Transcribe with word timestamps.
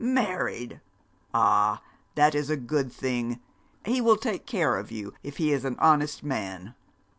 'Married! 0.03 0.81
Ah, 1.31 1.83
that 2.15 2.33
is 2.33 2.49
a 2.49 2.57
good 2.57 2.91
thing. 2.91 3.39
He 3.85 4.01
will 4.01 4.17
take 4.17 4.47
care 4.47 4.77
of 4.77 4.89
you, 4.91 5.13
if 5.21 5.37
he 5.37 5.51
is 5.51 5.63
an 5.63 5.75
honest 5.77 6.23
man.' 6.23 6.73